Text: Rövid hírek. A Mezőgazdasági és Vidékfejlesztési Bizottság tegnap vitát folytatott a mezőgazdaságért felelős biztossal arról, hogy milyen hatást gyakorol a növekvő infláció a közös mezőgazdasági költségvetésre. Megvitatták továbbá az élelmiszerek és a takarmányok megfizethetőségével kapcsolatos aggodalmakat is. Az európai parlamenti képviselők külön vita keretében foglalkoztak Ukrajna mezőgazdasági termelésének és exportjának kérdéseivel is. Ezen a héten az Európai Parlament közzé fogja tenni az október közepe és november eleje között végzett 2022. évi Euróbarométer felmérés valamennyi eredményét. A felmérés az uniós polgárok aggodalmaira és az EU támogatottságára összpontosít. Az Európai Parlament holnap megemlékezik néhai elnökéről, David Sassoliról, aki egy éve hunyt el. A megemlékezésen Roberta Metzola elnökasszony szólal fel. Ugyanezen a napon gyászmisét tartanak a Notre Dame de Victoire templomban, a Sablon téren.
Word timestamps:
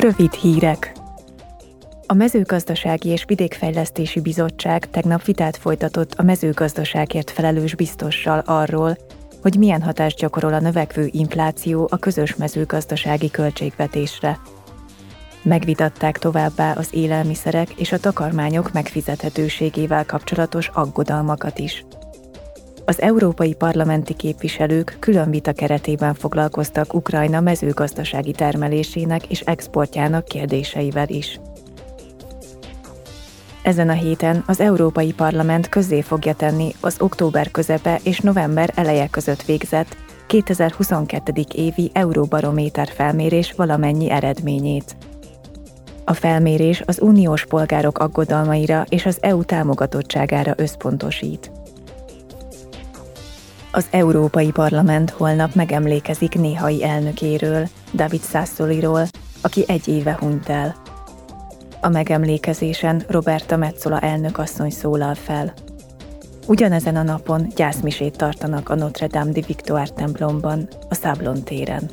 Rövid 0.00 0.32
hírek. 0.32 0.92
A 2.06 2.14
Mezőgazdasági 2.14 3.08
és 3.08 3.24
Vidékfejlesztési 3.24 4.20
Bizottság 4.20 4.90
tegnap 4.90 5.24
vitát 5.24 5.56
folytatott 5.56 6.12
a 6.12 6.22
mezőgazdaságért 6.22 7.30
felelős 7.30 7.74
biztossal 7.74 8.42
arról, 8.46 8.96
hogy 9.42 9.56
milyen 9.58 9.82
hatást 9.82 10.18
gyakorol 10.18 10.52
a 10.52 10.60
növekvő 10.60 11.08
infláció 11.10 11.88
a 11.90 11.96
közös 11.96 12.36
mezőgazdasági 12.36 13.30
költségvetésre. 13.30 14.38
Megvitatták 15.42 16.18
továbbá 16.18 16.72
az 16.72 16.88
élelmiszerek 16.90 17.70
és 17.70 17.92
a 17.92 17.98
takarmányok 17.98 18.72
megfizethetőségével 18.72 20.06
kapcsolatos 20.06 20.70
aggodalmakat 20.74 21.58
is. 21.58 21.84
Az 22.90 23.00
európai 23.00 23.54
parlamenti 23.54 24.14
képviselők 24.14 24.96
külön 24.98 25.30
vita 25.30 25.52
keretében 25.52 26.14
foglalkoztak 26.14 26.94
Ukrajna 26.94 27.40
mezőgazdasági 27.40 28.32
termelésének 28.32 29.26
és 29.26 29.40
exportjának 29.40 30.24
kérdéseivel 30.24 31.08
is. 31.08 31.40
Ezen 33.62 33.88
a 33.88 33.92
héten 33.92 34.42
az 34.46 34.60
Európai 34.60 35.12
Parlament 35.12 35.68
közzé 35.68 36.00
fogja 36.00 36.34
tenni 36.34 36.72
az 36.80 36.96
október 37.00 37.50
közepe 37.50 38.00
és 38.02 38.18
november 38.18 38.72
eleje 38.74 39.08
között 39.08 39.42
végzett 39.42 39.96
2022. 40.26 41.32
évi 41.54 41.90
Euróbarométer 41.92 42.88
felmérés 42.88 43.52
valamennyi 43.52 44.10
eredményét. 44.10 44.96
A 46.04 46.14
felmérés 46.14 46.82
az 46.86 47.00
uniós 47.00 47.46
polgárok 47.46 47.98
aggodalmaira 47.98 48.84
és 48.88 49.06
az 49.06 49.18
EU 49.20 49.44
támogatottságára 49.44 50.54
összpontosít. 50.56 51.50
Az 53.72 53.86
Európai 53.90 54.50
Parlament 54.50 55.10
holnap 55.10 55.54
megemlékezik 55.54 56.34
néhai 56.34 56.84
elnökéről, 56.84 57.68
David 57.94 58.22
Sassoliról, 58.22 59.06
aki 59.40 59.64
egy 59.66 59.88
éve 59.88 60.16
hunyt 60.20 60.48
el. 60.48 60.76
A 61.80 61.88
megemlékezésen 61.88 63.02
Roberta 63.08 63.56
Metzola 63.56 64.00
elnökasszony 64.00 64.70
szólal 64.70 65.14
fel. 65.14 65.52
Ugyanezen 66.46 66.96
a 66.96 67.02
napon 67.02 67.46
gyászmisét 67.56 68.16
tartanak 68.16 68.68
a 68.68 68.74
Notre 68.74 69.06
Dame 69.06 69.32
de 69.32 69.40
Victoire 69.46 69.88
templomban, 69.94 70.68
a 70.88 70.94
Sablon 70.94 71.42
téren. 71.42 71.90